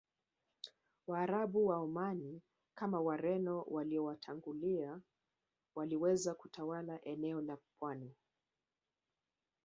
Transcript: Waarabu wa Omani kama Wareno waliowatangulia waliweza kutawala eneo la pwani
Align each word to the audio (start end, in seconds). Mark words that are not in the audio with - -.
Waarabu 1.07 1.65
wa 1.67 1.77
Omani 1.77 2.41
kama 2.75 3.01
Wareno 3.01 3.61
waliowatangulia 3.67 4.99
waliweza 5.75 6.33
kutawala 6.33 6.99
eneo 7.05 7.41
la 7.41 7.57
pwani 7.79 8.15